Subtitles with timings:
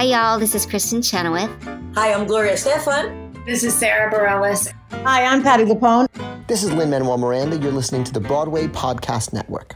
[0.00, 0.38] Hi, y'all.
[0.38, 1.50] This is Kristin Chenoweth.
[1.94, 3.44] Hi, I'm Gloria Estefan.
[3.44, 4.72] This is Sara Bareilles.
[5.04, 6.06] Hi, I'm Patti LuPone.
[6.46, 7.58] This is Lin-Manuel Miranda.
[7.58, 9.74] You're listening to the Broadway Podcast Network.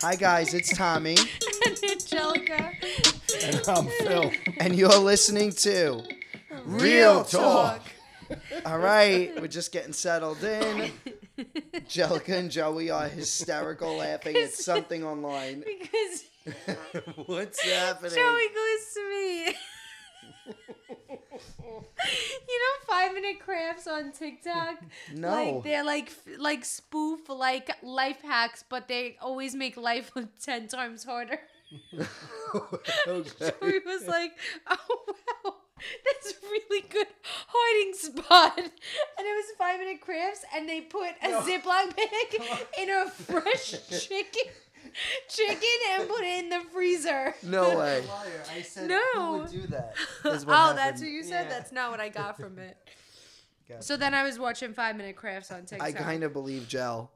[0.00, 1.16] Hi, guys, it's Tommy,
[1.66, 2.72] and Anjelica.
[3.44, 4.32] And I'm Phil.
[4.58, 6.02] and you're listening to
[6.64, 7.82] Real Talk.
[8.64, 10.92] All right, we're just getting settled in.
[11.88, 15.64] Jellica and Joey are hysterical laughing at something online.
[15.64, 16.24] Because
[17.26, 18.14] What's happening?
[18.14, 19.54] Joey goes to me.
[21.68, 24.76] you know, five minute crafts on TikTok.
[25.14, 25.30] No.
[25.30, 30.68] like they're like like spoof like life hacks, but they always make life look ten
[30.68, 31.40] times harder.
[33.08, 33.50] Okay.
[33.60, 34.32] Joey was like,
[34.68, 34.76] "Oh
[35.44, 35.54] wow,
[36.04, 41.10] that's a really good hiding spot," and it was five minute crafts, and they put
[41.22, 44.52] a Ziploc bag in a fresh chicken,
[45.28, 47.34] chicken, and put it in the freezer.
[47.42, 48.04] No way.
[48.52, 49.00] I said, No.
[49.14, 49.94] Who would do that?
[50.24, 51.46] oh, is what that's what you said.
[51.46, 51.58] Yeah.
[51.58, 52.76] That's not what I got from it.
[53.68, 53.82] Gotcha.
[53.82, 55.86] So then I was watching Five Minute Crafts on TikTok.
[55.86, 57.10] I kind of believe Gel.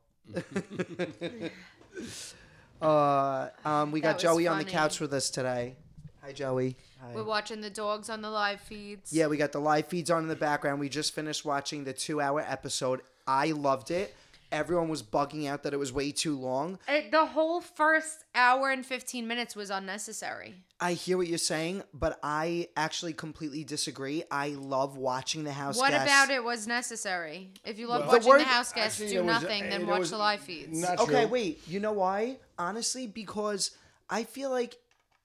[2.83, 5.77] uh, um, we That got was Joey on the couch with us today.
[6.23, 6.77] Hi, Joey.
[7.01, 7.15] Hi.
[7.15, 9.13] We're watching the dogs on the live feeds.
[9.13, 10.81] Yeah, we got the live feeds on in the background.
[10.81, 13.01] We just finished watching the two-hour episode.
[13.27, 14.15] I loved it.
[14.53, 16.79] Everyone was bugging out that it was way too long.
[16.89, 20.57] It, the whole first hour and 15 minutes was unnecessary.
[20.81, 24.25] I hear what you're saying, but I actually completely disagree.
[24.31, 25.79] I love watching the house.
[25.79, 26.05] What guests.
[26.05, 27.51] about it was necessary?
[27.65, 29.71] If you love Well- watching The word- the house guests Actually, do it was- nothing,
[29.71, 30.85] then watch was the live feeds.
[30.85, 31.61] Okay, wait.
[31.69, 32.39] You know why?
[32.59, 33.71] Honestly, because
[34.11, 34.79] I feel like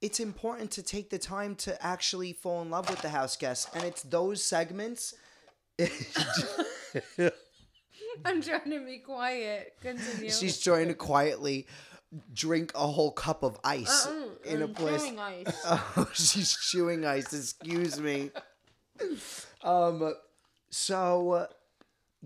[0.06, 3.68] it's important to take the time to actually fall in love with the house guests,
[3.74, 5.14] and it's those segments.
[8.26, 9.74] I'm trying to be quiet.
[9.82, 10.32] Continue.
[10.32, 11.68] She's trying to quietly
[12.34, 15.02] drink a whole cup of ice Uh-uh, in a I'm place.
[15.02, 15.62] chewing ice.
[15.66, 17.34] Oh, she's chewing ice.
[17.34, 18.32] Excuse me.
[19.64, 20.14] Um.
[20.70, 21.48] So, uh,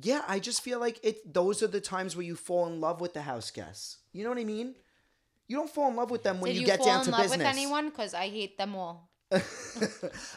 [0.01, 1.33] yeah, I just feel like it.
[1.33, 3.97] Those are the times where you fall in love with the house guests.
[4.13, 4.75] You know what I mean?
[5.49, 7.05] You don't fall in love with them when Did you, you, get fall down in
[7.05, 7.37] to love business.
[7.39, 7.89] with anyone?
[7.89, 9.09] Because I hate them all.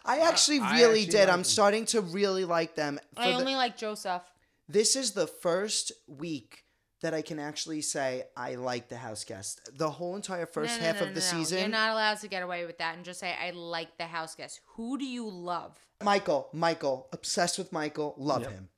[0.05, 1.21] I actually I really actually did.
[1.21, 1.45] like I'm them.
[1.45, 2.99] starting to really like them.
[3.15, 4.23] For I the- only like Joseph.
[4.69, 6.65] this is the first week
[7.03, 9.71] that I can actually say I like the house guest.
[9.77, 11.39] The whole entire first No, no, half no, of the no, no.
[11.39, 11.59] season.
[11.59, 14.35] You're not allowed to get away with that and just say, I like the house
[14.35, 14.61] guests.
[14.77, 15.77] Who do you love?
[16.03, 18.69] Michael, Michael, obsessed with Michael, love him.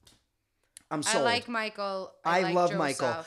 [0.90, 1.22] I'm sold.
[1.22, 2.12] I like Michael.
[2.24, 2.78] I I, like love Joseph.
[2.78, 3.24] Michael.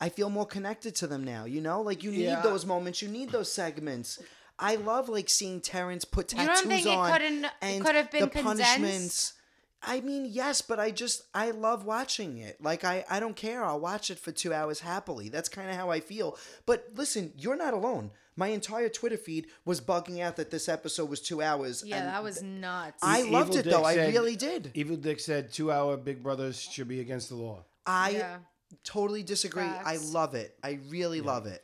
[0.00, 1.44] I feel more connected to them now.
[1.44, 2.40] You know, like you need Yeah.
[2.40, 3.02] those moments.
[3.02, 4.18] You need those segments.
[4.58, 7.84] I love like seeing Terrance put You tattoos don't think it on couldn't- it and
[7.84, 8.62] could have been the condensed?
[8.62, 9.32] punishments.
[9.80, 12.60] I mean, yes, but I just I love watching it.
[12.60, 13.64] Like I I don't care.
[13.64, 15.28] I'll watch it for two hours happily.
[15.28, 16.36] That's kind of how I feel.
[16.66, 18.10] But listen, you're not alone.
[18.34, 21.82] My entire Twitter feed was bugging out that this episode was two hours.
[21.84, 22.98] Yeah, and that was nuts.
[23.02, 23.84] I Evil loved it Dick though.
[23.84, 24.72] I really did.
[24.74, 27.64] Evil Dick said two hour Big Brothers should be against the law.
[27.86, 28.38] I Yeah.
[28.84, 29.62] Totally disagree.
[29.62, 30.56] I love it.
[30.62, 31.62] I really love it.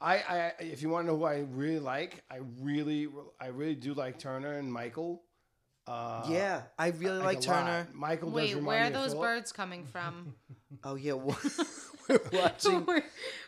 [0.00, 3.08] I, I if you want to know who I really like, I really
[3.40, 5.22] I really do like Turner and Michael.
[5.88, 7.58] Uh, yeah, I really like, a lot.
[7.58, 7.88] Turner.
[7.94, 9.20] Michael Wait, remind where are those Philip.
[9.28, 10.34] birds coming from?
[10.84, 11.12] Oh yeah,
[12.08, 12.86] we're watching.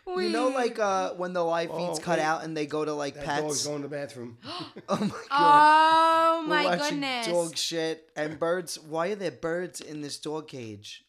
[0.07, 2.25] You know, like uh, when the live feeds Oh, cut wait.
[2.25, 3.67] out and they go to like That dog's pets.
[3.67, 4.39] going to the bathroom.
[4.89, 5.19] Oh my god.
[5.31, 7.27] Oh We're my watching goodness.
[7.27, 8.79] Dog shit and birds.
[8.79, 11.05] Why are there birds in this dog cage?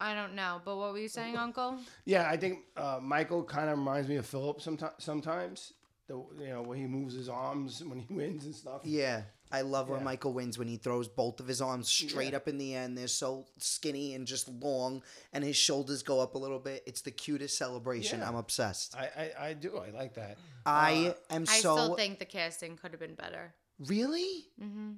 [0.00, 1.78] I don't know, but what were you saying, Uncle?
[2.04, 4.92] yeah, I think uh, Michael kind of reminds me of Philip sometimes.
[4.98, 5.72] Sometimes,
[6.06, 8.82] the you know when he moves his arms when he wins and stuff.
[8.84, 10.04] Yeah, I love when Yeah.
[10.04, 12.36] Michael wins when he throws both of his arms straight Yeah.
[12.36, 12.84] up in the air.
[12.84, 15.02] and They're so skinny and just long,
[15.32, 16.82] and his shoulders go up a little bit.
[16.86, 18.20] It's the cutest celebration.
[18.20, 18.28] Yeah.
[18.28, 18.94] I'm obsessed.
[18.96, 19.08] I,
[19.40, 19.78] I, I do.
[19.78, 20.36] I like that.
[20.66, 23.54] I am so I so still think the casting could have been better.
[23.78, 24.46] really.
[24.60, 24.92] hmm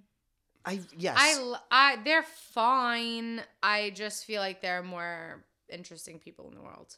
[0.65, 1.17] I yes.
[1.19, 3.43] I, I they're fine.
[3.63, 6.97] I just feel like there are more interesting people in the world.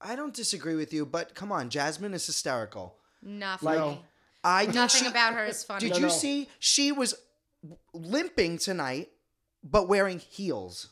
[0.00, 2.96] I don't disagree with you, but come on, Jasmine is hysterical.
[3.22, 4.04] Not Like, funny.
[4.42, 5.80] I think Nothing she- about her is funny.
[5.80, 6.08] Did No, you no.
[6.08, 6.48] see?
[6.58, 7.14] She was
[7.92, 9.10] limping tonight,
[9.62, 10.88] but wearing heels,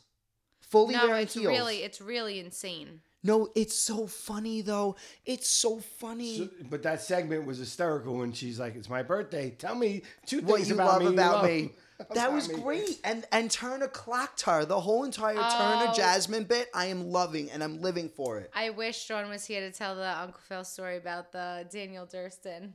[0.59, 1.47] fully no, wearing it's heels.
[1.47, 3.01] really, it's really insane.
[3.23, 4.95] no, it's so funny though.
[5.25, 6.37] It's so funny.
[6.37, 9.49] So, but that segment was hysterical when she's like, "It's my birthday.
[9.51, 11.71] Tell me two what things you about love me." you love me.
[12.13, 14.65] That was me." great, and and Turner clocked her.
[14.65, 15.93] The whole entire Turner Oh.
[15.95, 18.49] Jasmine bit, I am loving, and I'm living for it.
[18.55, 22.71] I wish John was here to tell the Uncle Phil story about the Daniel Durston.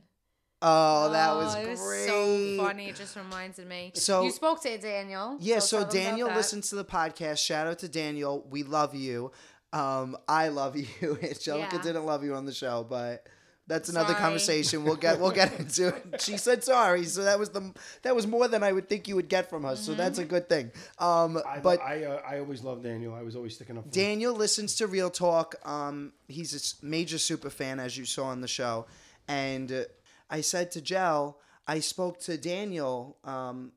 [0.61, 1.69] Oh, that was it great.
[1.71, 2.87] was so funny.
[2.89, 3.91] It just reminded me.
[3.95, 5.37] So- you spoke to Daniel.
[5.39, 6.37] Yeah, so so tell them about Daniel that.
[6.37, 7.37] listens to the podcast.
[7.45, 8.45] Shout out to Daniel.
[8.49, 9.31] We love you.
[9.73, 10.85] Um, I love you.
[11.01, 11.81] Anjelica Yeah.
[11.81, 13.27] didn't love you on the show, but
[13.67, 14.21] that's another Sorry.
[14.21, 14.83] conversation.
[14.83, 16.03] We'll get we'll get into it.
[16.21, 17.73] She said sorry, so that was the
[18.03, 19.75] that was more than I would think you would get from her.
[19.75, 20.29] So that's a Mm-hmm.
[20.29, 20.71] good thing.
[20.99, 23.13] Um, I, but I, uh, I always loved Daniel.
[23.13, 23.91] I was always sticking up for him.
[24.05, 25.55] Daniel listens to Real Talk.
[25.67, 28.85] Um, he's a major super fan, as you saw on the show.
[29.27, 29.83] And uh,
[30.29, 33.17] I said to Jel, I spoke to Daniel.
[33.23, 33.71] Um,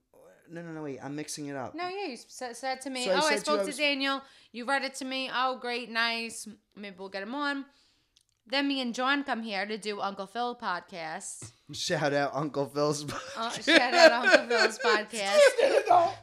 [0.51, 1.75] no, no, no, wait, I'm mixing it up.
[1.75, 3.05] No, yeah, you said, said to me.
[3.05, 4.23] So oh, I said to you spoke I to Daniel.
[4.53, 5.31] You read it to me.
[5.35, 6.49] Oh, great, nice.
[6.75, 7.67] Maybe we'll get him on.
[8.51, 11.53] Then me and John come here to do Uncle Phil podcast.
[11.73, 13.05] Shout out Uncle Phil's.
[13.37, 15.37] Uh, shout out Uncle Phil's podcast.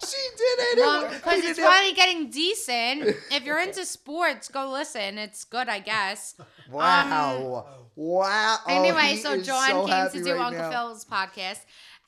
[0.01, 0.77] she did it.
[0.79, 3.15] Well, He because did it's finally getting decent.
[3.31, 5.19] If you're into sports, go listen.
[5.19, 6.33] It's good, I guess.
[6.71, 7.67] Wow.
[7.95, 8.57] wow.
[8.57, 10.71] Oh, Anyway, he so is John came happy to do right Uncle now.
[10.71, 11.59] Phil's podcast.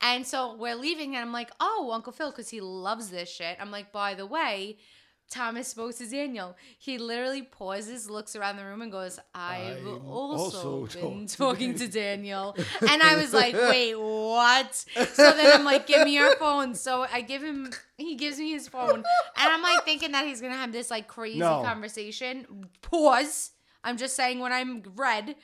[0.02, 3.58] And so we're leaving, and I'm like, oh, Uncle Phil, because he loves this shit.
[3.60, 4.78] I'm like, by the way,
[5.30, 6.56] Thomas spoke to Daniel.
[6.80, 11.76] He literally pauses, looks around the room, and goes, I've I've also, also been talking
[11.76, 12.56] to Daniel.
[12.90, 14.74] and I was like, wait, what?
[14.74, 16.76] So then I'm like, give me your phone.
[16.76, 19.00] So I give him, he gives me his phone.
[19.00, 19.04] And
[19.36, 21.62] I'm like thinking that he's going to have this like crazy No.
[21.64, 22.66] conversation.
[22.82, 23.52] Pause.
[23.84, 25.36] I'm just saying when I'm read.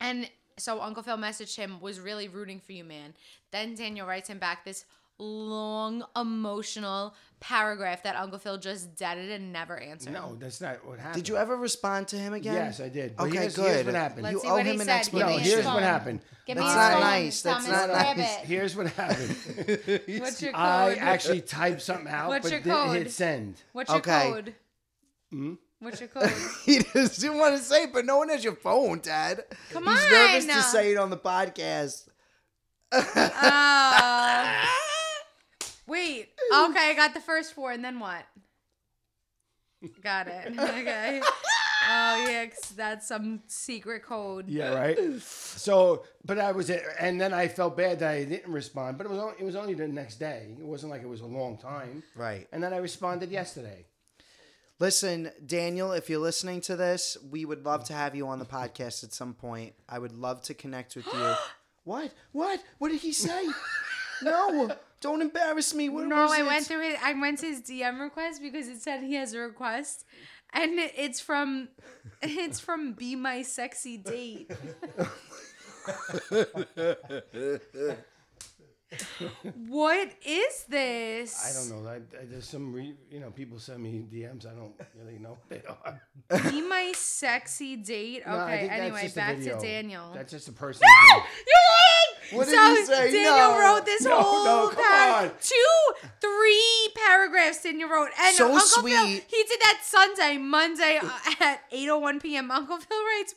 [0.00, 0.28] And
[0.58, 3.14] so Uncle Phil messaged him, was really rooting for you, man.
[3.50, 4.84] Then Daniel writes him back this
[5.22, 10.12] long, emotional paragraph that Uncle Phil just deaded and never answered.
[10.12, 11.22] No, that's not what happened.
[11.24, 12.54] Did you ever respond to him again?
[12.54, 13.16] Yes, I did.
[13.16, 13.66] But Okay, here's, good.
[13.74, 14.22] Here's what happened.
[14.24, 15.04] Let's you see owe what he him an said.
[15.04, 15.42] Give no, explanation.
[15.42, 16.20] his here's what happened.
[16.46, 17.42] Give That's his not phone, nice.
[17.42, 18.36] That's Thomas, not grab nice.
[18.38, 18.44] it.
[18.46, 19.28] Here's what happened.
[20.20, 20.60] What's your code?
[20.60, 22.96] I actually typed something out, What's but your didn't code?
[22.96, 23.56] hit send.
[23.72, 24.30] What's your Okay.
[24.30, 24.54] code?
[25.30, 25.54] Hmm?
[25.80, 26.30] What's your code?
[26.64, 29.42] he doesn't want to say it, but no one has your phone, Dad.
[29.72, 29.96] Come on.
[29.96, 32.06] He's nervous to say it on the podcast.
[32.92, 34.64] Uh,
[35.86, 36.28] wait.
[36.54, 38.24] Okay, I got the first four, and then what?
[40.02, 40.52] Got it.
[40.58, 41.20] Okay.
[41.84, 44.48] Oh yeah, 'cause that's some secret code.
[44.48, 44.98] Yeah, right.
[45.20, 48.98] So, but I was, and then I felt bad that I didn't respond.
[48.98, 50.54] But it was only, it was only the next day.
[50.58, 52.02] It wasn't like it was a long time.
[52.16, 52.46] Right.
[52.52, 53.84] And then I responded yesterday.
[54.78, 58.44] Listen, Daniel, if you're listening to this, we would love to have you on the
[58.44, 59.74] podcast at some point.
[59.88, 61.34] I would love to connect with you.
[61.84, 62.12] what?
[62.32, 62.60] What?
[62.78, 63.44] What did he say?
[64.22, 64.70] no,
[65.02, 65.90] don't embarrass me.
[65.90, 66.46] What No, was I it?
[66.46, 66.96] went through it.
[67.04, 70.06] I went to his DM request because it said he has a request,
[70.54, 71.68] and it's from,
[72.22, 74.50] it's from "Be My Sexy Date."
[79.68, 81.36] what is this?
[81.44, 81.88] I don't know.
[81.88, 84.46] I, I, there's some, re, you know, people send me DMs.
[84.46, 86.50] I don't really know what they are.
[86.50, 88.22] Be my sexy date.
[88.26, 88.58] No, I Okay.
[88.58, 89.60] think that's anyway, just a back to video.
[89.60, 90.10] Daniel.
[90.14, 90.82] That's just a person.
[91.10, 92.38] no, you're lying.
[92.38, 93.12] What did so he say?
[93.12, 93.58] Daniel No.
[93.60, 95.30] wrote this No, whole no, come par- on.
[95.40, 97.62] two, three paragraphs.
[97.62, 99.24] Daniel wrote, and So Uncle Phil, sweet.
[99.28, 101.10] he did that Sunday, Monday uh,
[101.40, 102.50] at eight oh one p.m.
[102.50, 103.34] Uncle Phil writes.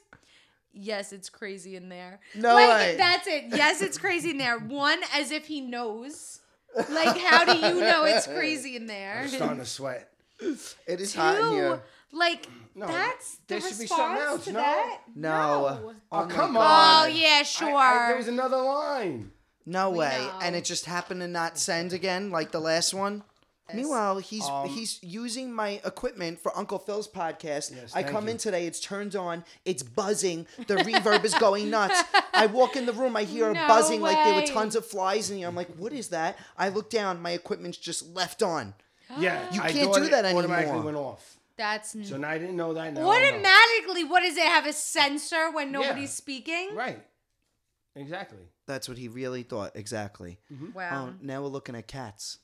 [0.75, 2.19] Yes, it's crazy in there.
[2.35, 2.95] No like, way.
[2.97, 3.45] That's it.
[3.49, 4.59] Yes, it's crazy in there.
[4.59, 6.41] One, as if he knows.
[6.89, 9.21] Like, how do you know it's crazy in there?
[9.21, 10.11] I'm starting to sweat.
[10.41, 11.81] It is hot in here.
[12.11, 14.59] Like No, that's the there should be something response else, to no?
[14.59, 15.01] that.
[15.15, 15.31] No.
[15.31, 17.15] Oh, oh, my come Oh on.
[17.15, 17.75] yeah, I- sure.
[17.75, 19.31] I- there was another line.
[19.65, 20.17] No We way.
[20.19, 20.39] know.
[20.41, 23.23] And it just happened to not send again like the last one.
[23.73, 27.75] Meanwhile, he's Um, he's using my equipment for Uncle Phil's podcast.
[27.75, 28.31] Yes, I come you.
[28.31, 32.03] in today, it's turned on, it's buzzing, the reverb is going nuts.
[32.33, 34.85] I walk in the room, I hear No a buzzing like there were tons of
[34.85, 35.47] flies in here.
[35.47, 36.37] I'm like, what is that?
[36.57, 38.73] I look down, my equipment's just left on.
[39.19, 41.37] Yeah, You can't thought do that it automatically went off.
[41.57, 42.93] That's So now I didn't know that.
[42.93, 43.27] Now I know.
[43.27, 44.03] automatically.
[44.03, 46.75] What does it have a sensor when nobody's speaking?
[46.75, 47.01] Right.
[47.95, 48.39] Exactly.
[48.67, 49.75] That's what he really thought.
[49.75, 50.39] Exactly.
[50.73, 51.09] Wow.
[51.09, 52.39] Oh, now we're looking at cats.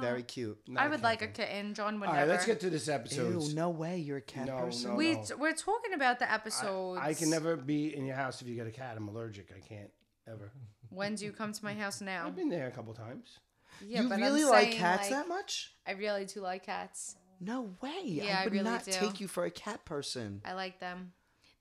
[0.00, 0.58] Very cute.
[0.66, 1.34] Not I would cat like a thing.
[1.34, 1.74] kitten.
[1.74, 2.30] John would All never.
[2.30, 3.42] let's get to this episode.
[3.42, 4.90] Ew, no way, you're a cat No, person.
[4.90, 4.96] no.
[4.96, 7.00] we we're talking about the episodes.
[7.02, 8.94] I can never be in your house if you get a cat.
[8.96, 9.52] I'm allergic.
[9.54, 9.90] I can't
[10.26, 10.50] ever.
[10.88, 12.26] When do you come to my house now?
[12.26, 13.38] I've been there a couple times.
[13.86, 15.72] Yeah, you but I'm really like saying, cats like, that much?
[15.86, 17.16] I really do like cats.
[17.38, 18.02] No way.
[18.04, 18.92] Yeah, I I would really not do.
[18.92, 20.40] take you for a cat person.
[20.44, 21.12] I like them.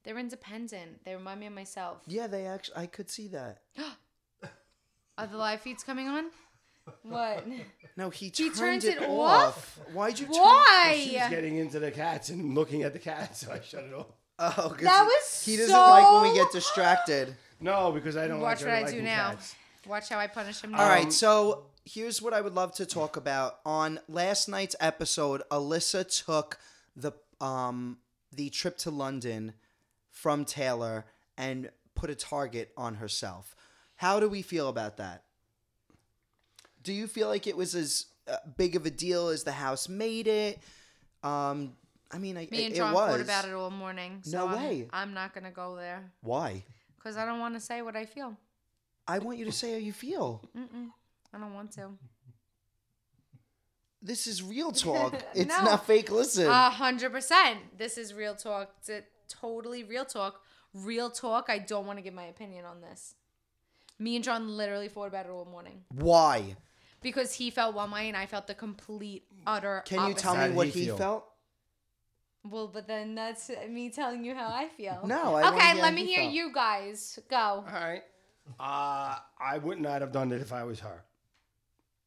[0.03, 1.03] They're independent.
[1.05, 2.01] They remind me of myself.
[2.07, 2.77] Yeah, they actually.
[2.77, 3.59] I could see that.
[5.17, 6.25] Are the live feeds coming on?
[7.03, 7.45] What?
[7.97, 9.79] No, he, He turned turns it, it off.
[9.93, 10.35] Why'd you turn?
[10.35, 10.95] Why?
[11.03, 14.07] She's getting into the cats and looking at the cats, so I shut it off.
[14.39, 17.35] Oh, 'cause That was He doesn't so- like when we get distracted.
[17.59, 19.31] No, because I don't Watch like what I do now.
[19.31, 19.55] cats.
[19.85, 20.73] Watch how I punish him.
[20.75, 20.89] All now.
[20.89, 23.59] right, so here's what I would love to talk about.
[23.65, 26.57] On last night's episode, Alyssa took
[26.95, 27.97] the um
[28.31, 29.53] the trip to London
[30.11, 31.05] from Taylor
[31.37, 33.55] and put a target on herself.
[33.95, 35.23] How do we feel about that?
[36.83, 39.89] Do you feel like it was as uh, big of a deal as the house
[39.89, 40.59] made it?
[41.23, 41.73] Um,
[42.11, 43.11] I mean, I, Me and it, John it was.
[43.11, 44.19] thought about it all morning.
[44.23, 44.87] So No I'm- way.
[44.91, 46.63] I'm not gonna go there Why?
[46.97, 48.35] because I don't want to say what I feel.
[49.07, 50.43] I want you to say how you feel.
[50.57, 50.89] Mm-mm.
[51.33, 51.89] I don't want to.
[54.01, 55.15] This is real talk.
[55.35, 55.63] It's No.
[55.63, 56.09] not fake.
[56.11, 56.47] Listen.
[56.47, 57.59] A hundred percent.
[57.77, 58.71] This is real talk.
[58.79, 60.41] It's a totally real talk.
[60.73, 61.45] Real talk.
[61.49, 63.15] I don't want to give my opinion on this.
[63.97, 66.55] Me and John literally fought about it all morning Why?
[67.01, 69.83] Because he felt one way and I felt the complete utter.
[69.85, 70.37] Can you tell opposite.
[70.37, 71.25] How me what he he felt?
[72.43, 75.01] Well, but then that's me telling you how I feel.
[75.05, 76.33] No, I wanna okay, let me hear felt.
[76.33, 77.37] you guys go.
[77.37, 78.01] All right.
[78.59, 81.03] Uh, I would not have done it if I was her.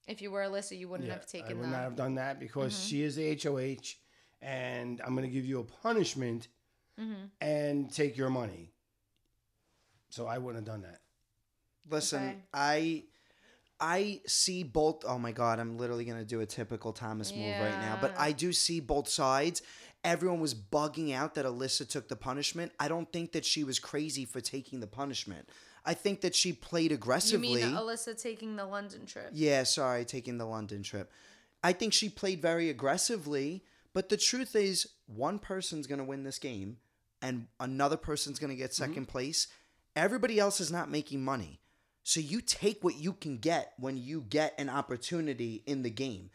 [0.08, 1.44] If you were Alyssa, you wouldn't Yeah, have taken.
[1.44, 3.94] I taken would not have done that because she is the HOH,
[4.40, 6.48] and I'm going to give you a punishment
[7.00, 7.24] Mm-hmm.
[7.40, 8.74] and take your money.
[10.10, 11.00] So I wouldn't have done that.
[11.88, 12.36] Listen, Okay.
[12.52, 13.04] I
[13.82, 17.60] I see both oh my god, I'm literally going to do a typical Thomas move
[17.60, 19.60] right now, but I do see both sides.
[20.04, 22.72] Everyone was bugging out that Alyssa took the punishment.
[22.78, 25.48] I don't think that she was crazy for taking the punishment.
[25.84, 27.60] I think that she played aggressively.
[27.60, 29.30] You mean Alyssa taking the London trip?
[29.32, 31.10] Yeah, sorry, taking the London trip.
[31.64, 36.22] I think she played very aggressively, but the truth is, one person's going to win
[36.22, 36.78] this game
[37.20, 38.92] and another person's going to get mm-hmm.
[38.92, 39.48] 2nd place.
[39.96, 41.61] Everybody else is not making money.
[42.02, 46.30] So you take what you can get when you get an opportunity in the game.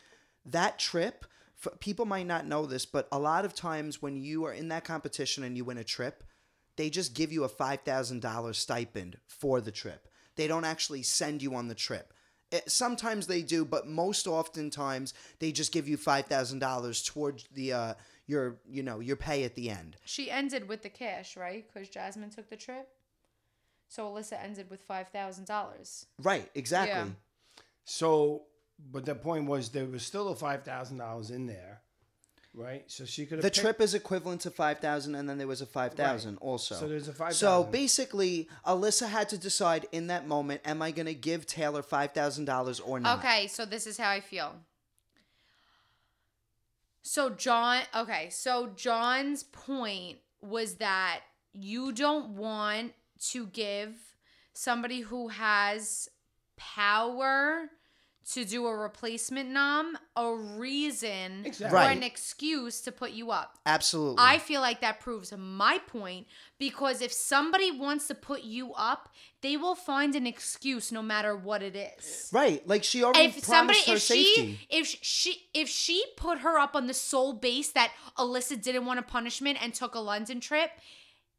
[0.45, 1.25] That trip,
[1.65, 4.69] f people might not know this, but a lot of times when you are in
[4.69, 6.23] that competition and you win a trip,
[6.77, 10.07] they just give you a $5,000 stipend for the trip.
[10.35, 12.13] They don't actually send you on the trip.
[12.51, 17.93] Eh, Sometimes they do, but most oftentimes they just give you $5,000 towards the uh
[18.27, 19.95] your you know, your pay at the end.
[20.05, 21.65] She ended with the cash, right?
[21.67, 22.89] Because Jasmine took the trip.
[23.87, 26.05] So Alyssa ended with five thousand dollars.
[26.21, 26.89] Right, exactly.
[26.93, 27.63] Yeah.
[27.85, 28.43] So,
[28.91, 31.81] but the point was there was still a five thousand dollars in there,
[32.53, 32.83] right?
[32.87, 35.65] So she could have The trip is equivalent to 5,000 and then there was a
[35.65, 36.37] 5,000 Right.
[36.41, 36.75] also.
[36.75, 37.71] So there's a So 5,000.
[37.71, 42.81] basically, Alyssa had to decide in that moment, am I going to give Taylor $5,000
[42.85, 43.19] or not?
[43.19, 44.53] Okay, so this is how I feel.
[47.01, 51.21] So John, okay, so John's point was that
[51.53, 52.91] you don't want
[53.31, 53.95] to give
[54.53, 56.09] somebody who has
[56.57, 57.69] power
[58.33, 61.65] to do a replacement nom a reason Exactly.
[61.79, 61.95] or Right.
[61.95, 63.57] an excuse to put you up.
[63.65, 64.17] Absolutely.
[64.19, 66.27] I feel like that proves my point
[66.59, 71.37] because if somebody wants to put you up, they will find an excuse no matter
[71.37, 72.27] what it is.
[72.33, 74.33] right, like she already If somebody, promised her if safety.
[74.33, 78.85] she, if she, if she put her up on the sole base that Alyssa didn't
[78.85, 80.71] want a punishment and took a London trip,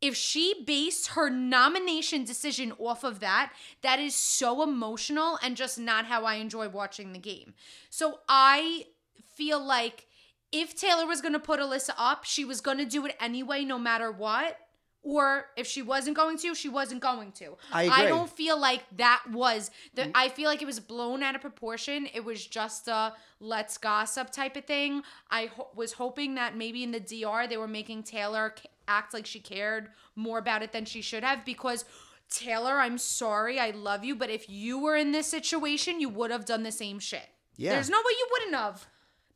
[0.01, 3.53] if she based her nomination decision off of that,
[3.83, 7.55] that is so emotional and just not how I enjoy watching the game.
[7.91, 8.87] So I
[9.37, 10.07] feel like
[10.53, 13.65] if Taylor was going to put Alyssa up, she was going to do it anyway,
[13.65, 14.57] no matter what.
[15.03, 17.57] Or if she wasn't going to, she wasn't going to.
[17.73, 18.09] I agree.
[18.09, 20.03] don't feel like that was the.
[20.03, 20.11] Mm.
[20.15, 22.09] I feel like it was blown out of proportion.
[22.13, 25.03] It was just a let's gossip type of thing.
[25.31, 28.55] I ho- was hoping that maybe in the DR they were making Taylor
[28.89, 31.85] act like she cared more about it than she should have because.
[32.31, 36.31] Taylor, I'm sorry, I love you, but if you were in this situation, you would
[36.31, 37.27] have done the same shit.
[37.57, 37.73] Yeah.
[37.73, 38.87] There's no way you wouldn't have.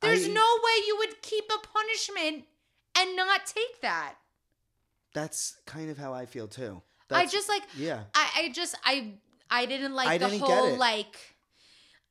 [0.01, 2.45] There's I- no way you would keep a punishment
[2.99, 4.17] and not take that.
[5.15, 6.83] That's kind of how I feel too.
[7.11, 8.05] I just like yeah.
[8.15, 9.13] I, I just I
[9.51, 11.17] I didn't like I the didn't whole like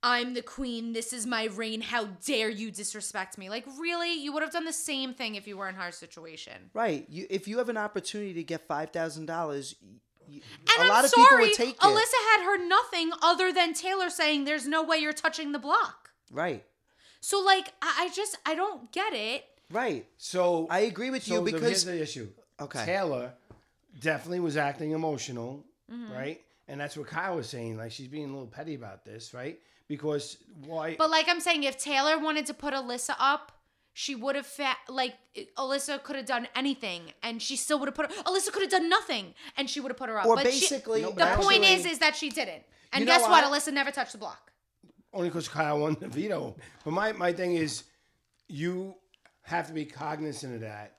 [0.04, 3.50] I'm the queen, this is my reign, how dare you disrespect me?
[3.50, 4.14] Like really?
[4.14, 6.72] You would have done the same thing if you were in her situation.
[6.74, 7.06] Right.
[7.10, 9.76] You, if you have an opportunity to get five thousand dollars,
[10.28, 10.42] And
[10.78, 11.82] a I'm lot of sorry, people would take it.
[11.82, 16.10] Alyssa had heard nothing other than Taylor saying there's no way you're touching the block.
[16.32, 16.64] Right.
[17.20, 19.46] So like I, I just I don't get it.
[19.72, 20.08] Right.
[20.18, 22.30] So I agree with so you the- because here's the issue.
[22.62, 22.86] Okay.
[22.86, 23.34] Taylor
[24.00, 26.12] definitely was acting emotional, Mm-hmm.
[26.14, 26.42] right?
[26.70, 27.76] And that's what Kyle was saying.
[27.78, 29.60] Like she's being a little petty about this, right?
[29.90, 30.96] Because why?
[30.98, 33.52] But like I'm saying, if Taylor wanted to put Alyssa up,
[33.94, 35.16] she would have fa- like
[35.58, 38.24] Alyssa could have done anything, and she still would have put her.
[38.24, 40.28] Alyssa could have done nothing, and she would have put her up.
[40.28, 42.64] or but she- basically No, the but point is, is that she didn't.
[42.94, 43.32] And guess what?
[43.32, 43.44] what?
[43.44, 44.52] Alyssa never touched the block.
[45.14, 46.56] only because Kyle won the veto.
[46.86, 47.84] But my, my thing is,
[48.48, 48.96] you
[49.42, 50.96] have to be cognizant of that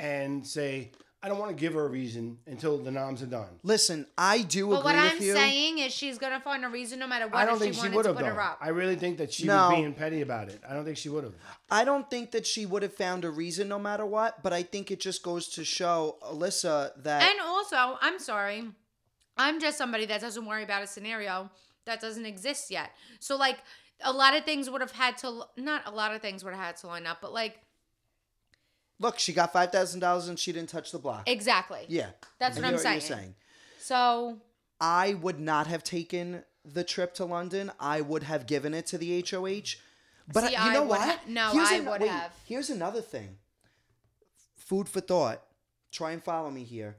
[0.00, 0.90] and say,
[1.22, 3.50] I don't want to give her a reason until the noms are done.
[3.62, 5.34] listen, I do But agree what I'm with you.
[5.34, 7.80] saying is, she's gonna find a reason, no matter what, I don't if think she
[7.80, 8.34] she wanted would to have put done.
[8.34, 8.58] her up.
[8.62, 9.68] I really think that she No.
[9.68, 10.62] was being petty about it.
[10.68, 11.34] I don't think she would have.
[11.70, 14.62] I don't think that she would have found a reason no matter what, but I
[14.62, 18.64] think it just goes to show Alyssa that And also, I'm sorry,
[19.36, 21.50] I'm just somebody that doesn't worry about a scenario
[21.84, 22.92] that doesn't exist yet.
[23.18, 23.58] So like
[24.02, 26.62] a lot of things would have had to not a lot of things would have
[26.64, 27.60] had to line up, but like
[29.00, 31.28] Look, she got five thousand dollars and she didn't touch the block.
[31.28, 31.86] Exactly.
[31.88, 33.00] yeah, That's what I'm saying.
[33.00, 33.34] You're saying.
[33.80, 34.38] So
[34.80, 37.72] I would not have taken the trip to London.
[37.80, 39.76] I would have given it to the HOH.
[40.32, 41.00] But See, you I know what?
[41.00, 42.32] ha- no, Here's I an- would wait, have.
[42.46, 43.38] Here's another thing.
[44.56, 45.42] Food for thought.
[45.90, 46.98] Try and follow me here.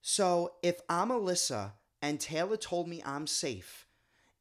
[0.00, 3.86] So if I'm Alyssa and Taylor told me I'm safe,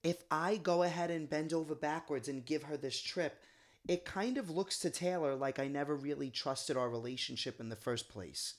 [0.04, 3.42] if I go ahead and bend over backwards and give her this trip,
[3.88, 7.75] it kind of looks to Taylor like I never really trusted our relationship in the
[7.75, 8.56] first place.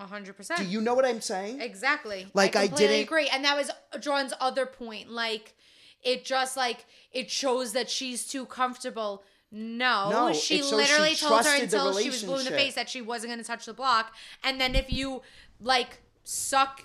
[0.00, 0.60] hundred percent.
[0.60, 1.60] Do you know what I'm saying?
[1.60, 2.26] Exactly.
[2.34, 3.70] Like, I completely didn't- agree, and that was
[4.00, 5.10] John's other point.
[5.10, 5.54] Like,
[6.02, 9.24] it just like it shows that she's too comfortable.
[9.50, 12.50] No, No, she it shows she literally told her until she was blue in the
[12.50, 15.22] face that she wasn't going to touch the block, and then if you
[15.60, 16.84] like suck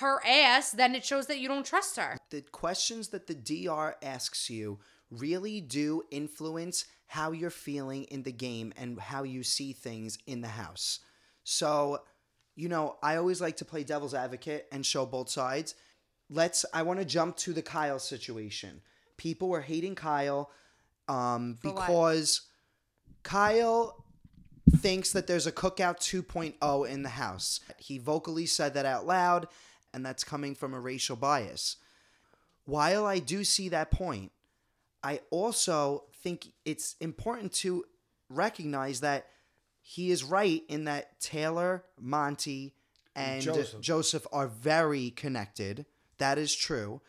[0.00, 2.16] her ass, then it shows that you don't trust her.
[2.30, 4.78] the questions that the DR asks you
[5.10, 10.40] really do influence how you're feeling in the game and how you see things in
[10.40, 11.00] the house.
[11.44, 12.00] So,
[12.56, 15.74] you know, I always like to play devil's advocate and show both sides.
[16.30, 18.80] Let's I want to jump to the Kyle situation.
[19.18, 20.50] People were hating Kyle
[21.08, 21.86] um, For what?
[21.86, 22.42] because
[23.22, 24.04] Kyle
[24.76, 27.60] thinks that there's a cookout 2.0 in the house.
[27.78, 29.48] He vocally said that out loud,
[29.94, 31.76] and that's coming from a racial bias.
[32.64, 34.32] While I do see that point,
[35.02, 37.84] I also think it's important to
[38.28, 39.26] recognize that
[39.80, 42.74] he is right in that Taylor, Monty,
[43.16, 43.80] and Joseph.
[43.80, 45.86] Joseph, are very connected.
[46.18, 47.00] That is true.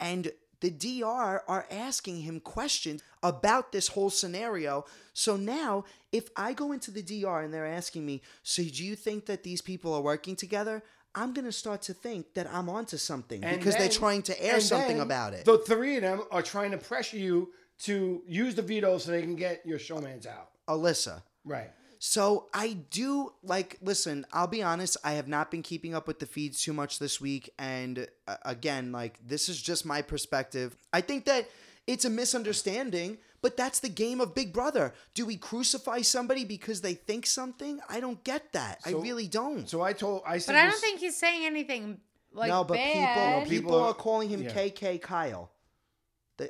[0.00, 4.84] And the DR are asking him questions about this whole scenario.
[5.12, 8.96] So now, if I go into the DR and they're asking me, so do you
[8.96, 10.82] think that these people are working together?
[11.16, 14.60] I'm to start to think that I'm onto something And because they're trying to air
[14.60, 15.46] something then about it.
[15.46, 19.22] The three of them are trying to pressure you to use the veto so they
[19.22, 20.50] can get your showmans out.
[20.68, 21.22] Alyssa.
[21.44, 21.70] Right.
[21.98, 26.18] So I do like listen, I'll be honest, I have not been keeping up with
[26.18, 30.76] the feeds too much this week and uh, again, like this is just my perspective.
[30.92, 31.48] I think that
[31.86, 34.92] it's a misunderstanding, but that's the game of Big Brother.
[35.14, 37.78] Do we crucify somebody because they think something?
[37.88, 38.80] I don't get that.
[38.84, 39.68] I really don't.
[39.70, 42.00] So I told I said But I don't this- think he's saying anything
[42.32, 43.46] like no, but bad.
[43.46, 44.50] people people, People are are- calling him yeah.
[44.52, 45.52] KK Kyle.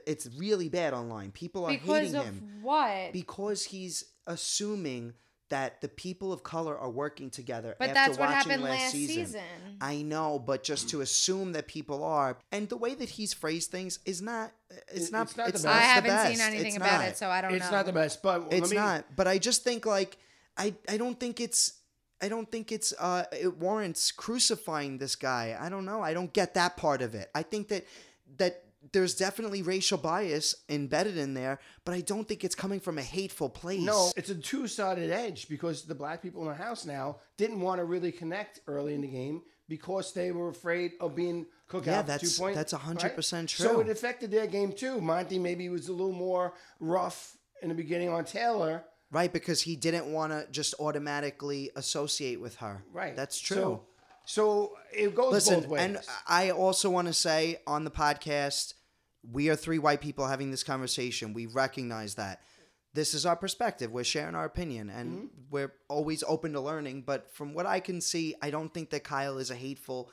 [0.06, 1.32] It's really bad online.
[1.32, 3.12] People are because hating of him what?
[3.12, 5.12] because he's assuming
[5.48, 8.80] that the people of color are working together but after that's what watching happened last,
[8.80, 9.24] last season.
[9.26, 9.42] season.
[9.80, 13.70] I know, but just to assume that people are, and the way that he's phrased
[13.70, 14.50] things is not.
[14.88, 15.28] It's It- not.
[15.28, 15.66] it's not the best.
[15.66, 16.32] I haven't best.
[16.32, 17.08] seen anything It's about not.
[17.08, 17.56] it, so I don't know.
[17.58, 17.76] it's know.
[17.76, 19.04] not the best, but It's me, not.
[19.14, 20.18] But I just think like
[20.56, 20.74] I.
[20.88, 21.74] I don't think it's.
[22.20, 22.92] I don't think it's.
[22.98, 25.56] Uh, it warrants crucifying this guy.
[25.60, 26.00] I don't know.
[26.02, 27.30] I don't get that part of it.
[27.34, 27.84] I think that
[28.38, 32.98] that there's definitely racial bias embedded in there, but I don't think it's coming from
[32.98, 33.82] a hateful place.
[33.82, 37.78] No, it's a two-sided edge because the black people in the house now didn't want
[37.80, 42.00] to really connect early in the game because they were afraid of being cooked Yeah,
[42.00, 42.06] out.
[42.06, 43.74] that's- two point, that's 100% So true.
[43.74, 45.00] So it affected their game too.
[45.00, 48.84] Monty maybe was a little more rough in the beginning on Taylor.
[49.10, 52.84] Right, because he didn't want to just automatically associate with her.
[52.92, 53.14] Right.
[53.16, 53.56] That's true.
[53.56, 53.86] So,
[54.26, 55.82] so it goes Listen, both ways.
[55.82, 58.74] and I also want to say on the podcast,
[59.28, 61.32] we are three white people having this conversation.
[61.32, 62.42] We recognize that.
[62.94, 63.90] This is our perspective.
[63.92, 65.26] We're sharing our opinion and Mm-hmm.
[65.50, 67.02] we're always open to learning.
[67.02, 70.10] But from what I can see, I don't think that Kyle is a hateful,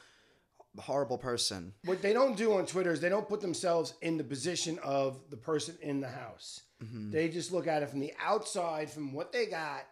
[0.77, 1.73] horrible person.
[1.85, 5.19] what they don't do on Twitter is they don't put themselves in the position of
[5.29, 6.61] the person in the house.
[6.83, 7.11] Mm-hmm.
[7.11, 9.83] They just look at it from the outside, from what they got.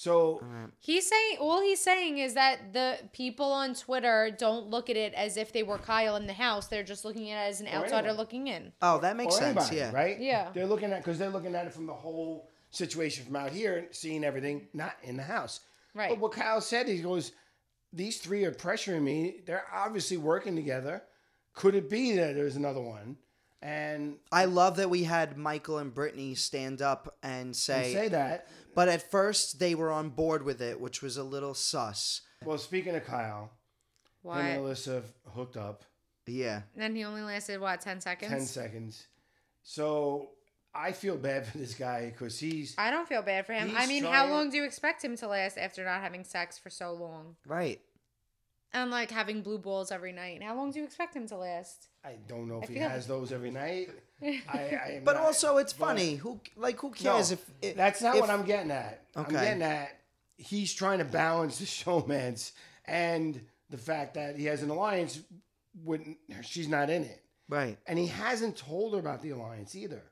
[0.00, 0.42] So
[0.78, 5.12] He's saying all he's saying is that the people on Twitter don't look at it
[5.12, 6.68] as if they were Kyle in the house.
[6.68, 8.16] They're just looking at it as an outsider anyone.
[8.16, 8.72] looking in.
[8.80, 9.58] Oh, that makes or sense.
[9.58, 9.92] anybody, yeah.
[9.92, 10.18] right?
[10.18, 10.48] Yeah.
[10.54, 13.88] They're looking at because they're looking at it from the whole situation from out here,
[13.90, 15.60] seeing everything not in the house.
[15.94, 16.08] Right.
[16.08, 17.32] But what Kyle said, he goes,
[17.92, 19.42] "These three are pressuring me.
[19.44, 21.02] They're obviously working together.
[21.52, 23.18] Could it be that there's another one?"
[23.62, 28.48] And I love that we had Michael and Brittany stand up and say, say that.
[28.74, 32.22] But at first they were on board with it, which was a little sus.
[32.44, 33.50] Well, speaking of Kyle,
[34.22, 34.38] What?
[34.38, 35.02] him and Alyssa
[35.34, 35.84] hooked up
[36.26, 36.62] Yeah.
[36.76, 38.30] And he only lasted what ten seconds.
[38.30, 39.06] ten seconds.
[39.62, 40.30] So
[40.74, 43.72] I feel bad for this guy because he's I don't feel bad for him.
[43.76, 46.58] I mean, how trying- long do you expect him to last after not having sex
[46.58, 47.80] for so long Right.
[48.72, 50.42] and like having blue balls every night?
[50.42, 51.88] How long do you expect him to last?
[52.04, 53.90] I don't know if I he feel- has those every night.
[54.22, 56.16] I, I But not- also, it's but- funny.
[56.16, 59.04] Who like who No, cares if it, that's not if- what I'm getting at.
[59.16, 59.96] I'm getting at
[60.36, 62.52] he's trying to balance the showmance
[62.86, 65.20] and the fact that he has an alliance
[65.84, 67.76] when she's not in it, Right.
[67.86, 70.02] and he hasn't told her about the alliance either.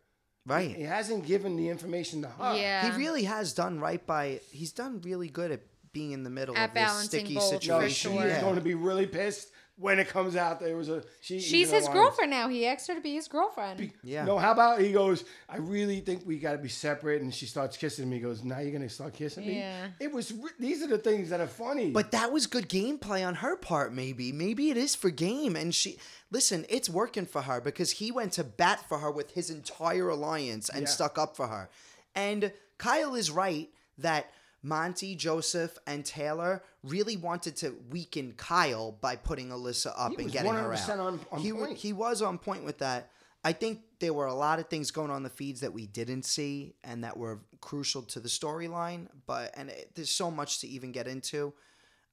[0.46, 0.74] Right.
[0.76, 2.56] He hasn't given the information to her.
[2.56, 2.90] Yeah.
[2.90, 4.40] He really has done right by.
[4.50, 5.60] He's done really good at
[5.92, 7.88] being in the middle At of this sticky both, for No, situation.
[8.12, 8.26] she sure.
[8.26, 8.40] is Yeah.
[8.42, 11.40] going to be really pissed when it comes out there was a she.
[11.40, 12.48] She's his girlfriend now.
[12.48, 13.92] He asked her to be his girlfriend.
[14.02, 14.24] Yeah.
[14.24, 15.24] No, how about he goes?
[15.48, 18.16] I really think we got to be separate, and she starts kissing me.
[18.16, 19.58] He goes, now you're gonna start kissing me.
[19.58, 19.88] Yeah.
[20.00, 20.32] It was.
[20.58, 21.90] These are the things that are funny.
[21.90, 24.32] But that was good gameplay on her part, maybe.
[24.32, 25.54] Maybe it is for game.
[25.56, 25.98] And she,
[26.30, 30.08] listen, it's working for her because he went to bat for her with his entire
[30.08, 30.88] alliance and Yeah.
[30.88, 31.70] stuck up for her.
[32.14, 34.30] And Kyle is right that
[34.62, 40.24] Monty, Joseph, and Taylor really wanted to weaken Kyle by putting Alyssa up He and
[40.24, 40.98] was getting her 100% out.
[40.98, 41.78] on- on he, w- point.
[41.78, 43.10] he was on point with that.
[43.44, 45.86] I think there were a lot of things going on in the feeds that we
[45.86, 49.06] didn't see and that were crucial to the storyline.
[49.26, 51.52] But and it, there's so much to even get into.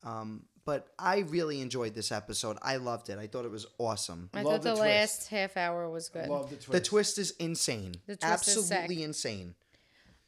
[0.04, 2.58] Um, but I really enjoyed this episode.
[2.62, 3.18] I loved it.
[3.18, 4.30] I thought it was awesome.
[4.34, 6.28] I Love thought the the, last half hour was good.
[6.28, 6.72] love the twist.
[6.72, 7.96] The twist is insane.
[8.08, 8.78] The twist is sick.
[8.78, 9.56] Absolutely insane.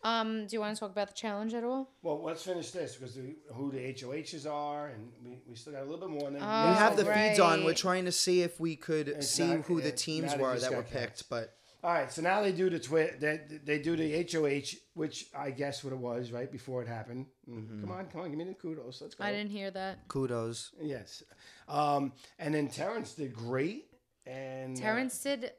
[0.08, 1.92] Um, do you want to talk about the challenge at all?
[2.02, 5.82] Well, let's finish this because the, who the HOHs are, and we, we still got
[5.82, 6.28] a little bit more.
[6.28, 7.30] And then Oh, we have the right.
[7.30, 7.64] feeds on.
[7.66, 10.38] We're trying to see if we could It's see not- who the it- teams now
[10.38, 11.30] they were that were got picked.
[11.30, 15.28] But All right, so now they do the twi- they, they do the HOH, which
[15.38, 17.26] I guess what it was right before it happened.
[17.50, 19.02] Mm, Come on, come on, give me the kudos.
[19.02, 19.24] Let's go.
[19.24, 20.08] I didn't hear that.
[20.08, 20.72] kudos.
[20.82, 21.24] Yes,
[21.68, 23.86] um, and then Terrance did great
[24.26, 25.52] and uh, Terrance did.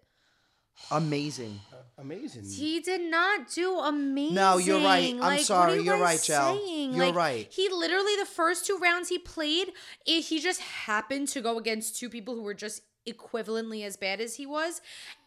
[0.90, 1.60] Amazing.
[1.72, 2.44] Uh, amazing.
[2.44, 4.34] He did not do amazing.
[4.34, 5.12] No, you're right.
[5.12, 5.72] I'm Like, what sorry.
[5.72, 6.56] are you You're right, Jel.
[6.58, 6.94] saying?
[6.94, 7.46] You're Like, right.
[7.50, 9.72] He literally the first two rounds he played,
[10.06, 14.20] it, he just happened to go against two people who were just equivalently as bad
[14.20, 14.80] as he was.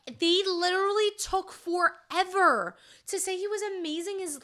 [0.08, 2.76] They literally took forever
[3.08, 4.20] to say he was amazing.
[4.22, 4.40] Is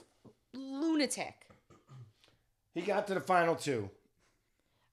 [0.53, 1.47] lunatic.
[2.73, 3.89] He got to the final two.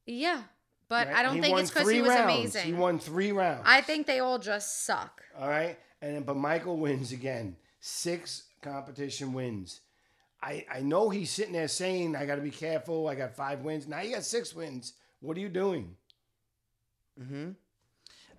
[0.07, 0.43] Yeah,
[0.89, 1.17] but right?
[1.17, 2.25] I don't He think it's because he was rounds.
[2.25, 2.65] amazing.
[2.67, 3.63] He won three rounds.
[3.67, 5.23] I think they all just suck.
[5.39, 7.57] All right, and then but Michael wins again.
[7.81, 9.81] Six competition wins.
[10.43, 13.09] I I know he's sitting there saying I got to be careful.
[13.09, 13.87] I got five wins.
[13.89, 14.93] Now you got six wins.
[15.21, 15.97] What are you doing?
[17.19, 17.53] Hmm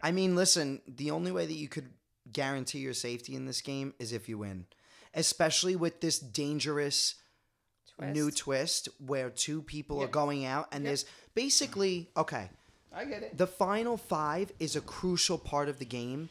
[0.02, 1.90] I mean, listen, the only way that you could
[2.32, 4.66] guarantee your safety in this game is if you win,
[5.16, 7.16] especially with this dangerous
[8.00, 12.50] new twist where two people are going out and there's basically okay.
[12.94, 13.38] I get it.
[13.38, 16.30] The final five is a crucial part of the game,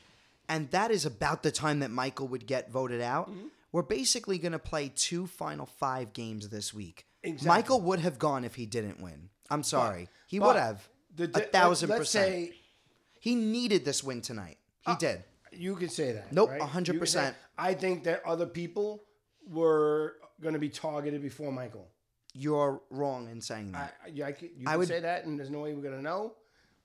[0.48, 3.30] and that is about the time that Michael would get voted out.
[3.30, 3.46] Mm-hmm.
[3.72, 7.06] We're basically going to play two final five games this week.
[7.22, 7.48] Exactly.
[7.48, 9.30] Michael would have gone if he didn't win.
[9.50, 10.08] I'm sorry.
[10.26, 10.88] he But would have.
[11.16, 12.28] the a di- thousand let's percent.
[12.28, 12.52] say
[13.18, 14.58] he needed this win tonight.
[14.86, 15.24] He did.
[15.50, 16.32] you could say that.
[16.32, 16.60] Nope, right?
[16.60, 16.92] 100%.
[16.92, 19.02] You could say- I think that other people
[19.48, 21.88] were going to be targeted before Michael.
[22.34, 23.94] You're wrong in saying that.
[24.04, 26.02] I, yeah, I you I would- say that, and there's no way we're going to
[26.02, 26.34] know.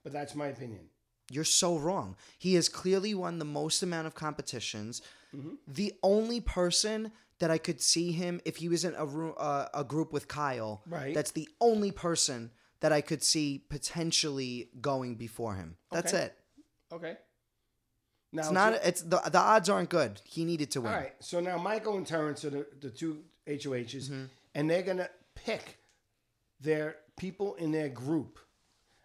[0.03, 0.81] But that's my opinion.
[1.31, 2.15] You're so wrong.
[2.37, 5.01] He has clearly won the most amount of competitions.
[5.35, 5.55] Mm-hmm.
[5.67, 9.67] The only person that I could see him if he was in a room, uh,
[9.73, 10.81] a group with Kyle.
[10.87, 11.13] Right.
[11.13, 15.77] That's the only person that I could see potentially going before him.
[15.91, 16.23] That's Okay.
[16.25, 16.35] it.
[16.91, 17.17] Okay.
[18.31, 18.73] Now It's not.
[18.85, 20.21] It's the the odds aren't good.
[20.23, 20.91] He needed to win.
[20.93, 21.13] All right.
[21.19, 24.25] So now Michael and Terrance are the, the two HOHs, Mm-hmm.
[24.55, 25.77] and they're gonna pick
[26.59, 28.37] their people in their group.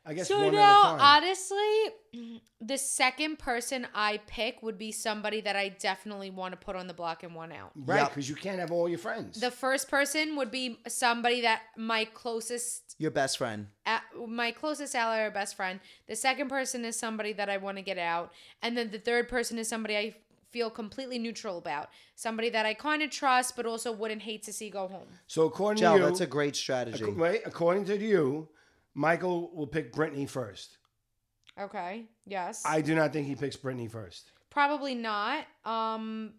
[0.06, 1.22] I guess So one now, at a time.
[1.24, 6.76] honestly, the second person I pick would be somebody that I definitely want to put
[6.76, 7.70] on the block and one out.
[7.74, 8.00] right?
[8.00, 8.08] Yep.
[8.10, 9.40] Because you can't have all your friends.
[9.40, 13.68] The first person would be somebody that my closest, Your best friend.
[13.86, 15.80] uh, my closest ally or best friend.
[16.06, 19.28] The second person is somebody that I want to get out, and then the third
[19.28, 20.14] person is somebody I
[20.50, 21.88] feel completely neutral about.
[22.14, 25.08] Somebody that I kind of trust, but also wouldn't hate to see go home.
[25.26, 27.02] so according Joe, to you, that's a great strategy.
[27.04, 27.40] ac- right?
[27.44, 28.48] According to you,
[28.94, 30.78] Michael will pick Brittany first.
[31.60, 32.04] Okay.
[32.26, 32.62] Yes.
[32.66, 34.30] I do not think he picks Brittany first.
[34.50, 35.44] Probably not.
[35.64, 36.34] Um,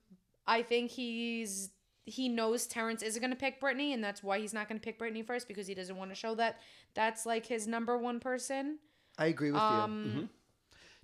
[0.48, 1.70] I think he's
[2.08, 4.84] he knows Terrance isn't going to pick Brittany, and that's why he's not going to
[4.84, 6.60] pick Brittany first because he doesn't want to show that
[6.94, 8.78] that's like his number one person.
[9.18, 10.30] I agree with Um, you.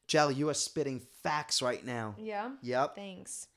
[0.07, 2.15] Jell, you are spitting facts right now.
[2.19, 2.51] Yeah.
[2.61, 2.95] Yep.
[2.95, 3.47] Thanks.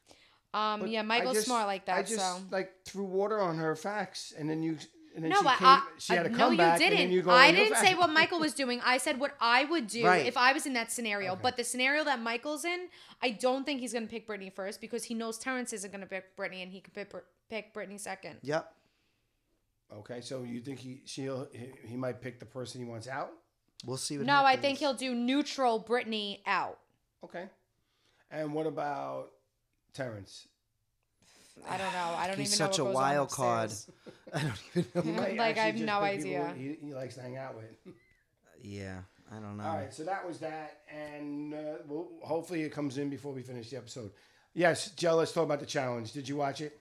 [0.54, 1.96] Um, But yeah, Michael's just- smart like that.
[1.98, 4.78] I just so like threw water on her facts, and then you.
[5.14, 6.98] And then no, she but came, I, she had a no, comeback, you and then
[6.98, 7.12] didn't.
[7.12, 8.80] you go I didn't say what Michael was doing.
[8.84, 10.26] I said what I would do Right.
[10.26, 11.36] if I was in that scenario.
[11.40, 12.88] But the scenario that Michael's in,
[13.22, 16.00] I don't think he's going to pick Brittany first because he knows Terrance isn't going
[16.00, 17.12] to pick Brittany, and he can pick,
[17.48, 18.38] pick Brittany second.
[18.42, 18.72] Yep.
[19.98, 23.30] Okay, so you think he she'll he, he might pick the person he wants out?
[23.86, 26.78] We'll see what No, I think he'll do neutral Brittany out.
[27.22, 27.44] Okay.
[28.30, 29.30] And what about
[29.92, 30.48] Terrance?
[31.68, 32.14] I don't know.
[32.16, 33.72] I don't He's even know He's such a what goes wild card.
[34.34, 35.02] I don't even know.
[35.02, 36.52] He might Like, I have no idea.
[36.56, 37.94] He, he likes to hang out with.
[38.66, 39.64] Yeah, I don't know.
[39.64, 43.42] All right, so that was that, and uh, we'll, hopefully it comes in before we
[43.42, 44.10] finish the episode.
[44.54, 45.16] Yes, Joe.
[45.16, 46.12] Let's talk about the challenge.
[46.12, 46.80] Did you watch it?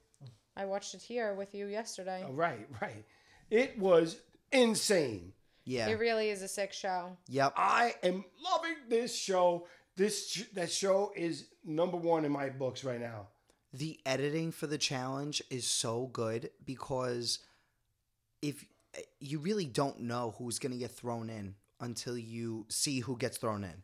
[0.56, 2.24] I watched it here with you yesterday.
[2.26, 3.04] Oh, right, right.
[3.50, 4.16] It was
[4.54, 5.34] insane.
[5.66, 5.88] Yeah.
[5.90, 7.18] It really is a sick show.
[7.28, 7.54] Yep.
[7.58, 9.68] I am loving this show.
[9.96, 13.28] This that show is number one in my books right now.
[13.74, 17.40] The editing for the challenge is so good because
[18.42, 18.66] if
[19.20, 23.38] you really don't know who's going to get thrown in until you see who gets
[23.38, 23.82] thrown in.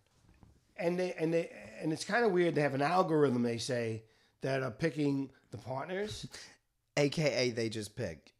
[0.78, 2.56] And they and they and it's kind of weird.
[2.56, 3.43] They have an algorithm.
[3.43, 4.04] They say
[4.41, 6.28] that are picking the partners.
[6.97, 8.34] AKA they just pick.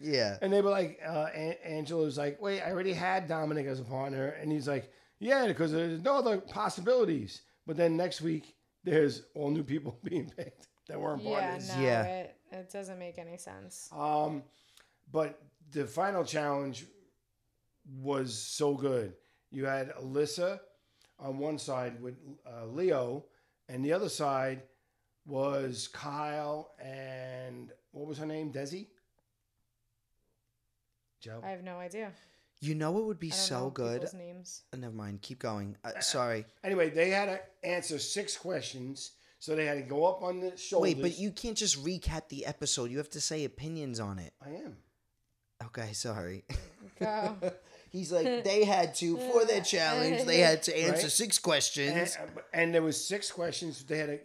[0.00, 0.36] yeah.
[0.42, 3.78] And they were like, uh, An- Angela was like, wait, I already had Domenick as
[3.78, 4.28] a partner.
[4.28, 4.90] And he's like,
[5.20, 7.42] yeah, because there's no other possibilities.
[7.66, 11.68] But then next week, there's all new people being picked that weren't Yeah, partners.
[11.76, 12.02] no, Yeah.
[12.04, 13.88] It, it doesn't make any sense.
[13.92, 14.42] Um,
[15.12, 15.40] but
[15.72, 16.86] the final challenge
[18.00, 19.14] was so good.
[19.50, 20.60] You had Alyssa
[21.18, 22.14] on one side with
[22.46, 23.24] uh, Leo,
[23.68, 24.62] and the other side
[25.26, 28.52] was Kyle and what was her name?
[28.52, 28.86] Desi?
[31.20, 31.40] Joe?
[31.44, 32.12] I have no idea.
[32.60, 34.08] You know it would be I don't so know good.
[34.14, 34.62] names.
[34.72, 35.22] Uh, Never mind.
[35.22, 35.76] Keep going.
[35.84, 36.44] Uh, sorry.
[36.64, 40.56] Anyway, they had to answer six questions, so they had to go up on the
[40.56, 40.94] shoulders.
[40.94, 42.90] Wait, but you can't just recap the episode.
[42.90, 44.32] You have to say opinions on it.
[44.44, 44.76] I am.
[45.66, 46.44] Okay, sorry.
[47.00, 47.36] Go.
[47.90, 51.10] He's like, they had to, for their challenge, they had to answer Right?
[51.12, 52.18] six And, questions.
[52.52, 53.82] and there was six questions.
[53.84, 54.18] They had to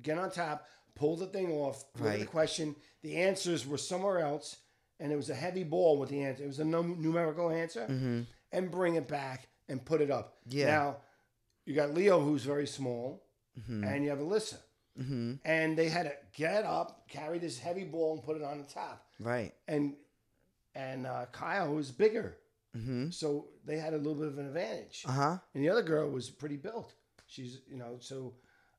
[0.00, 2.26] get on top, pull the thing off, look at the Right.
[2.30, 2.74] question.
[3.02, 4.56] The answers were somewhere else,
[5.02, 6.44] and it was a heavy ball with the answer.
[6.44, 7.84] It was a num- numerical answer,
[8.52, 10.38] and bring it back and put it up.
[10.48, 10.58] Mm-hmm.
[10.58, 10.66] Yeah.
[10.66, 10.96] Now,
[11.66, 13.22] you got Leo, who's very small,
[13.60, 13.84] Mm-hmm.
[13.84, 14.56] and you have Alyssa.
[15.44, 18.64] And they had to get up, carry this heavy ball, and put it on the
[18.64, 19.04] top.
[19.20, 19.52] Right.
[19.68, 19.94] And
[20.74, 22.38] and uh, Kyle was bigger,
[22.76, 23.10] Mm-hmm.
[23.10, 25.04] so they had a little bit of an advantage.
[25.06, 25.38] Uh huh.
[25.54, 26.94] And the other girl was pretty built.
[27.26, 28.32] She's, you know, so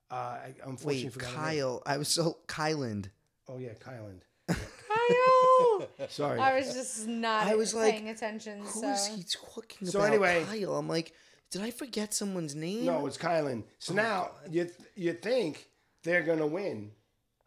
[0.09, 1.45] uh, I unfortunately Wait, forgot her name.
[1.62, 1.83] Kyle.
[1.86, 3.09] I was so Kyland.
[3.47, 4.21] Oh yeah, Kyland.
[4.93, 5.88] Kyle!
[6.10, 6.39] Sorry.
[6.39, 8.60] I was just not I was like, paying attention.
[8.62, 10.10] Who so is he talking So about?
[10.10, 10.75] anyway- Kyle.
[10.77, 11.13] I'm like,
[11.51, 12.86] did I forget someone's name?
[12.86, 13.63] no, it's Kyland.
[13.79, 15.67] So oh now you th- you think
[16.03, 16.91] they're gonna win,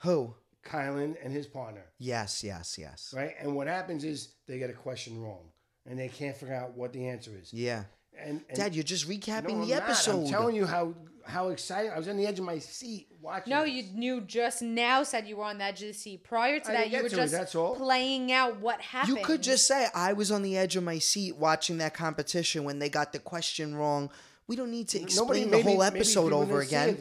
[0.02, 0.34] Who?
[0.64, 3.14] Kyland and his partner, Yes, yes, yes.
[3.16, 3.34] right?
[3.40, 5.50] And what happens is they get a question wrong,
[5.88, 7.52] and they can't figure out what the answer is.
[7.52, 7.84] Yeah.
[8.18, 9.82] And, and Dad, you're just no, recapping I'm the not.
[9.82, 10.24] episode.
[10.24, 10.94] I'm telling you how
[11.26, 13.50] how excited I was on the edge of my seat watching.
[13.50, 13.72] No, this.
[13.72, 16.24] you you just now said you were on the edge of the seat.
[16.24, 17.74] Prior to I that, didn't you get were to it, just that's all.
[17.76, 19.18] playing out what happened.
[19.18, 22.64] You could just say I was on the edge of my seat watching that competition
[22.64, 24.10] when they got the question wrong.
[24.46, 26.96] We don't need to Nobody- explain maybe- the whole episode people over again.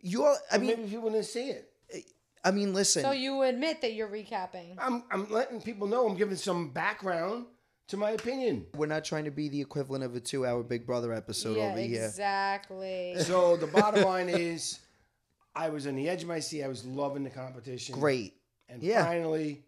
[0.00, 1.70] You're I mean maybe people didn't see it.
[2.44, 3.02] I mean listen.
[3.02, 4.74] So you admit that you're recapping.
[4.78, 7.46] I'm I'm letting people know I'm giving some background
[7.88, 8.66] to my opinion.
[8.76, 11.78] we're not trying to be the equivalent of a 2-hour Big Brother episode yeah, over
[11.78, 12.04] here.
[12.06, 13.14] exactly.
[13.20, 14.78] So the bottom line is,
[15.54, 16.62] I was on the edge of my seat.
[16.64, 17.94] I was loving the competition.
[17.94, 18.34] Great.
[18.68, 19.04] And Yeah.
[19.04, 19.64] finally,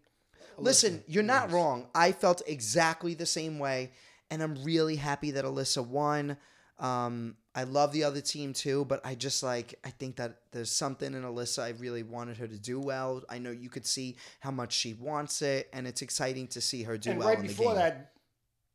[0.57, 1.53] Listen, Alyssa you're not wins.
[1.53, 1.87] wrong.
[1.93, 3.91] I felt exactly the same way,
[4.31, 6.37] and I'm really happy that Alyssa won.
[6.79, 10.71] Um, I love the other team too, but I just like I think that there's
[10.71, 11.63] something in Alyssa.
[11.63, 13.23] I really wanted her to do well.
[13.29, 16.83] I know you could see how much she wants it, and it's exciting to see
[16.83, 17.75] her do And well right in the before game.
[17.77, 18.11] that,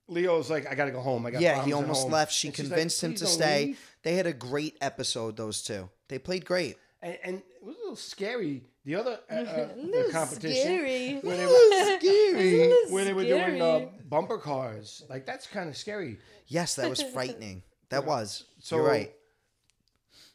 [0.08, 1.24] Leo's like, I got to go home.
[1.26, 2.32] I got to go yeah, he almost home." left.
[2.32, 3.66] She And she's like, convinced him to stay.
[3.66, 5.36] leave." They had a great episode.
[5.36, 5.88] Those two.
[6.08, 6.76] They played great.
[7.00, 8.64] And, and it was a little scary.
[8.84, 11.18] The other uh, uh, A the competition scary.
[11.22, 12.72] where they were, Scary.
[12.90, 15.04] where they were doing uh, bumper cars.
[15.08, 16.18] Like that's kind of scary.
[16.48, 17.62] Yes, that was frightening.
[17.92, 18.44] That was.
[18.58, 19.12] So You're right.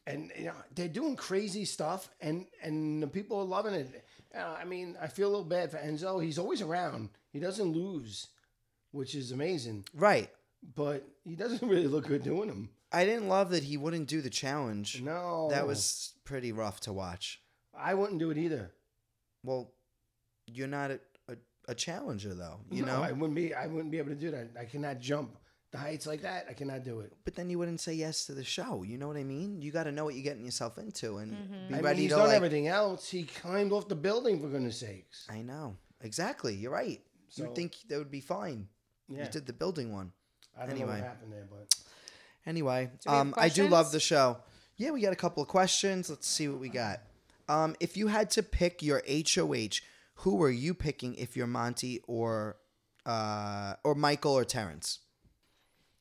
[0.05, 4.05] and you know they're doing crazy stuff, and and the people are loving it.
[4.35, 6.23] Uh, I mean, I feel a little bad for Enzo.
[6.23, 7.09] He's always around.
[7.31, 8.27] He doesn't lose,
[8.91, 9.85] which is amazing.
[9.93, 10.29] Right.
[10.75, 12.69] But he doesn't really look good doing them.
[12.91, 15.01] I didn't love that he wouldn't do the challenge.
[15.01, 17.41] No, That was pretty rough to watch.
[17.77, 18.71] I wouldn't do it either.
[19.43, 19.71] Well,
[20.45, 21.35] you're not a, a,
[21.69, 23.03] a challenger though, you No, know.
[23.03, 23.53] I wouldn't be.
[23.53, 24.51] I wouldn't be able to do that.
[24.59, 25.35] I cannot jump
[25.71, 26.47] the heights like that.
[26.49, 27.13] I cannot do it.
[27.25, 28.83] but then you wouldn't say yes to the show.
[28.83, 29.61] You know what I mean?
[29.61, 32.11] You got to know what you're getting yourself into and be I mean, ready he's
[32.11, 32.35] to done like.
[32.35, 33.09] everything else.
[33.09, 35.27] He climbed off the building for goodness sakes.
[35.29, 36.55] I know exactly.
[36.55, 37.01] You're right.
[37.29, 38.67] So- You'd think that would be fine.
[39.09, 40.11] Yeah, You did the building one.
[40.55, 40.91] I don't know anyway.
[40.99, 41.75] what happened there, but
[42.45, 44.37] Anyway, Do um, I do love the show.
[44.77, 46.09] Yeah, we got a couple of questions.
[46.09, 47.01] Let's see what we got.
[47.49, 49.81] Um, if you had to pick your HOH,
[50.15, 52.57] who are you picking if you're Monty or
[53.05, 54.99] uh, or Michael or Terrance?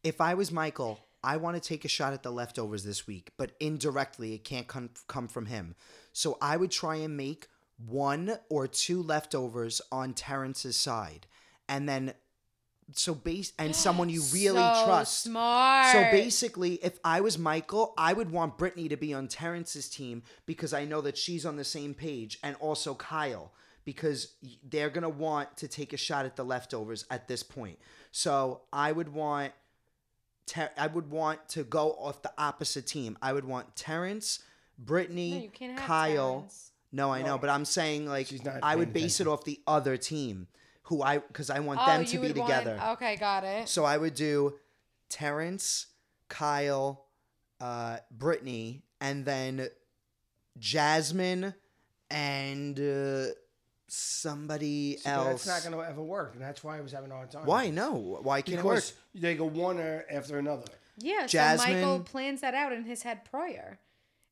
[0.07, 3.33] If I was Michael, I want to take a shot at the leftovers this week,
[3.37, 5.75] but indirectly, it can't come come from him.
[6.13, 7.49] So I would try and make
[7.85, 11.27] one or two leftovers on Terrance's side,
[11.69, 12.15] and then
[12.93, 15.23] so base and someone you really so trust.
[15.25, 15.91] Smart.
[15.93, 20.23] So basically, if I was Michael, I would want Brittany to be on Terrance's team
[20.47, 23.53] because I know that she's on the same page, and also Kyle
[23.85, 27.81] because they're gonna want to take a shot at the leftovers at this point.
[28.13, 29.53] So I would want,
[30.47, 33.19] Ter- I would want to go off the opposite team.
[33.21, 34.41] I would want Terrance,
[34.79, 36.35] Brittany, No, you can't have Kyle.
[36.37, 36.71] Terrance.
[36.93, 39.45] No, I know, but I'm saying like She's not I would paying base it off
[39.45, 40.47] the other team,
[40.85, 42.77] who I because I want Oh, them to be together.
[42.79, 43.69] Want, okay, got it.
[43.69, 44.55] So I would do
[45.09, 45.87] Terrance,
[46.29, 47.07] Kyle,
[47.61, 49.69] uh, Brittany, and then
[50.59, 51.55] Jasmine
[52.11, 53.27] and uh,
[53.89, 55.45] somebody See, else.
[55.45, 57.47] That's not going to ever work, and that's why I was having a hard time.
[57.47, 58.19] Why no?
[58.23, 58.77] Why can't it work?
[58.77, 60.65] Because they go one after another.
[60.99, 63.79] Yeah, so Michael plans that out in his head prior,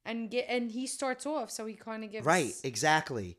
[0.04, 3.36] and get and he starts off, so he kind of gives Right, exactly.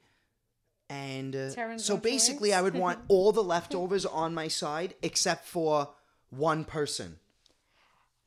[0.87, 2.53] And uh, so basically.
[2.53, 5.89] I would want all the leftovers on my side except for
[6.29, 7.17] one person.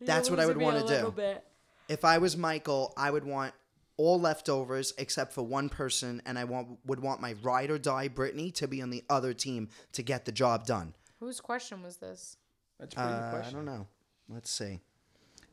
[0.00, 1.10] That's what I would want to do.
[1.12, 1.44] Bit.
[1.88, 3.54] If I was Michael, I would want
[3.98, 8.08] all leftovers except for one person, and I want would want my ride or die
[8.08, 10.94] Brittany to be on the other team to get the job done.
[11.20, 12.36] Whose question was this?
[12.78, 13.86] That's a pretty good Uh, I don't know.
[14.28, 14.80] Let's see.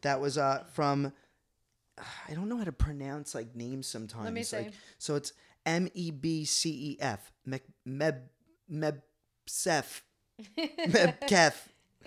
[0.01, 1.11] That was uh from.
[2.29, 4.25] I don't know how to pronounce like names sometimes.
[4.25, 5.33] Let me Like, so it's
[5.65, 7.31] M E B C E F.
[7.47, 8.21] Meb Meb
[8.71, 10.01] Mebsef.
[10.57, 11.53] Mebkef.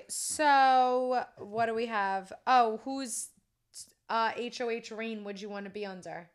[0.09, 2.33] So what do we have?
[2.47, 3.29] Oh, whose
[4.09, 6.29] uh, HOH reign would you want to be under?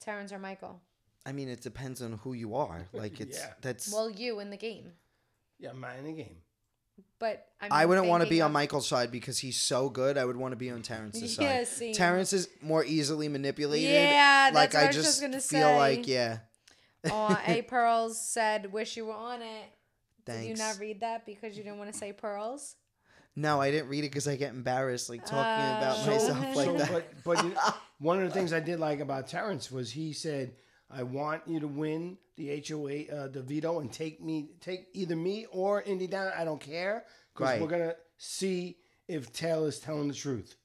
[0.00, 0.80] Terrance or Michael?
[1.26, 2.86] I mean, it depends on who you are.
[2.92, 3.52] Like it's Yeah.
[3.60, 3.92] that's.
[3.92, 4.92] Well, you in the game,
[5.58, 6.36] Yeah, man in the game.
[7.18, 10.16] but I, mean, I wouldn't want to be on Michael's side because he's so good.
[10.16, 11.68] I would want to be on Terrance's Yeah, side.
[11.68, 11.92] same.
[11.94, 13.90] Terrance is more easily manipulated.
[13.90, 16.38] Yeah, like that's what I I was just just gonna feel like yeah.
[17.10, 19.64] Oh, A Pearls said, "Wish you were on it."
[20.26, 20.42] Thanks.
[20.42, 22.76] Did you not read that because you didn't want to say pearls?
[23.36, 26.04] No, I didn't read it because I get embarrassed like talking about Oh.
[26.18, 26.92] So, myself like so, that.
[26.92, 27.60] but but you know,
[27.98, 30.52] one of the things I did like about Terrance was he said,
[30.90, 35.14] "I want you to win the HOA, uh, the veto, and take me, take either
[35.16, 36.32] me or Indy down.
[36.36, 37.60] I don't care because Right.
[37.62, 38.76] we're gonna see
[39.08, 40.56] if Taylor's telling the truth."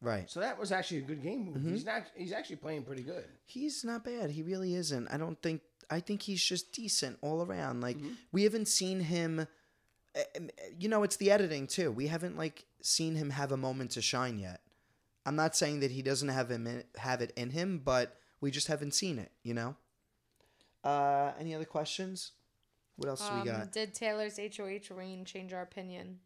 [0.00, 0.28] Right.
[0.30, 1.54] So that was actually a good game move.
[1.56, 1.70] Mm-hmm.
[1.72, 2.02] He's not.
[2.14, 3.24] He's actually playing pretty good.
[3.46, 4.30] He's not bad.
[4.30, 5.08] He really isn't.
[5.08, 5.62] I don't think.
[5.90, 7.80] I think he's just decent all around.
[7.82, 8.12] Like Mm-hmm.
[8.32, 9.46] we haven't seen him.
[10.16, 11.90] Uh, um, You know, it's the editing too.
[11.90, 14.60] We haven't like seen him have a moment to shine yet.
[15.26, 18.50] I'm not saying that he doesn't have him in, have it in him, but we
[18.50, 19.32] just haven't seen it.
[19.42, 19.76] You know.
[20.82, 22.32] Uh, any other questions?
[22.96, 23.72] What else do we Um, got?
[23.72, 26.20] did Taylor's HOH reign change our opinion?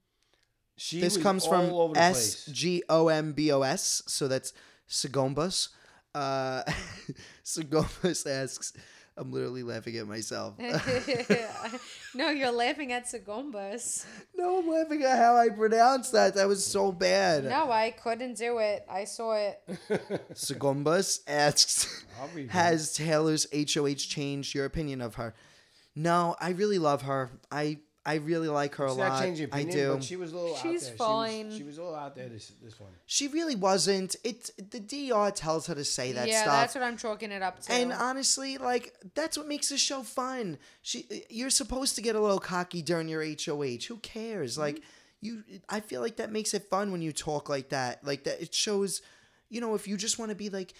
[0.77, 2.57] She This comes from all over the S place.
[2.57, 4.53] G O M B O S, so that's
[4.89, 5.69] Sagombas.
[6.15, 6.63] Uh,
[7.45, 8.73] Sagombas asks,
[9.19, 10.55] I'm literally laughing at myself.
[12.15, 14.07] no, you're laughing at Sagombas.
[14.37, 16.37] no, I'm laughing at how I pronounced that.
[16.37, 17.45] That was so bad.
[17.45, 18.87] No, I couldn't do it.
[18.89, 19.61] I saw it.
[20.35, 22.05] Sagombas asks,
[22.51, 25.35] Has Taylor's HOH changed your opinion of her?
[25.97, 27.31] No, I really love her.
[27.51, 29.09] I I really like her It's a lot.
[29.09, 29.93] not changing I do.
[29.95, 30.93] but she was a little out She's there.
[30.93, 31.47] She fine.
[31.49, 32.91] was, she was a little out there this this one.
[33.05, 34.17] She really wasn't.
[34.25, 36.29] It the DR tells her to say that stuff.
[36.33, 36.55] yeah, stuff.
[36.61, 37.73] that's what I'm chalking it up to.
[37.73, 40.57] And honestly, like that's what makes the show fun.
[40.81, 43.85] She, you're supposed to get a little cocky during your HOH.
[43.89, 44.53] Who cares?
[44.53, 44.63] Mm-hmm.
[44.63, 44.83] Like
[45.21, 48.03] you, I feel like that makes it fun when you talk like that.
[48.05, 49.03] Like that, it shows.
[49.51, 50.75] You know, if you just want to be like,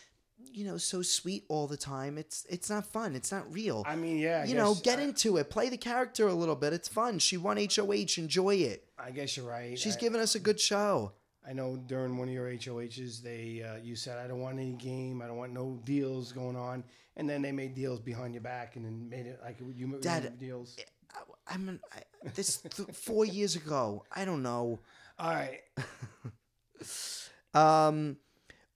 [0.53, 3.15] you know, so sweet all the time, it's it's not fun.
[3.15, 3.85] It's not real.
[3.87, 4.43] I mean, yeah.
[4.43, 5.51] I you know, get I- into it.
[5.51, 6.73] Play the character a little bit.
[6.73, 7.19] It's fun.
[7.19, 8.19] She won HOH.
[8.19, 8.85] Enjoy it.
[8.99, 9.79] I guess you're right.
[9.79, 11.13] She's I, giving us a good show.
[11.49, 14.73] I know during one of your HOHs, they uh, you said I don't want any
[14.73, 16.85] game, I don't want no deals going on,
[17.17, 20.03] and then they made deals behind your back, and then made it like you made
[20.03, 20.77] Dad, deals.
[21.15, 22.01] I, I'm an, I,
[22.35, 24.05] this th- four years ago.
[24.15, 24.81] I don't know.
[25.19, 25.61] All right,
[27.55, 28.17] Um,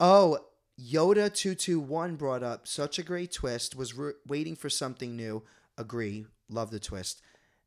[0.01, 0.39] oh,
[0.91, 3.77] Yoda two two one brought up such a great twist.
[3.77, 5.43] Was re- waiting for something new.
[5.79, 6.27] Agree.
[6.49, 7.23] Love the twist.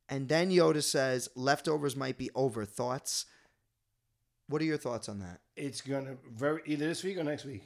[0.10, 2.66] And then Yoda says leftovers might be over.
[2.66, 3.26] Thoughts?
[4.48, 5.40] What are your thoughts on that?
[5.56, 7.64] it's gonna very either this week or next week.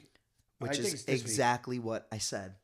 [0.60, 1.20] Which I is this week.
[1.20, 2.54] exactly what I said.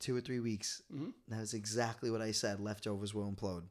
[0.00, 0.82] Two or three weeks.
[0.92, 1.12] Mhm.
[1.28, 2.58] That was exactly what I said.
[2.60, 3.62] Leftovers will implode.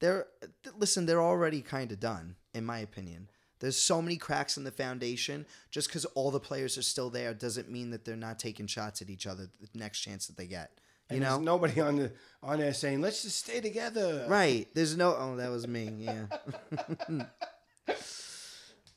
[0.00, 0.26] They're
[0.64, 1.06] th- listen.
[1.06, 3.30] They're already kind of done, in my opinion.
[3.60, 5.46] There's so many cracks in the foundation.
[5.70, 9.00] Just because all the players are still there doesn't mean that they're not taking shots
[9.02, 10.70] at each other the next chance that they get.
[11.10, 14.26] You And know, there's nobody on the on there saying let's just stay together.
[14.28, 14.66] right?
[14.74, 15.14] There's no.
[15.16, 15.90] Oh, that was me.
[16.00, 16.26] Yeah.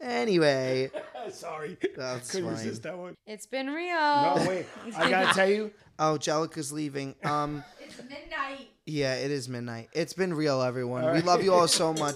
[0.01, 0.89] anyway,
[1.31, 2.57] Sorry, That's couldn't fine.
[2.57, 3.15] resist that one.
[3.27, 3.93] it's been real.
[3.95, 4.65] No, wait,
[4.97, 7.15] I gotta tell you, oh, Jellica's leaving.
[7.23, 8.69] Um, It's midnight.
[8.85, 9.89] yeah, it is midnight.
[9.93, 11.03] It's been real, everyone.
[11.05, 12.15] All We love you all so much.